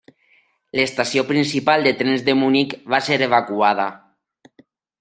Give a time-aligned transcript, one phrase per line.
[0.77, 3.87] L'estació principal de trens de Munic va ser evacuada.